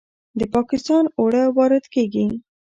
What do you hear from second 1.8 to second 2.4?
کیږي.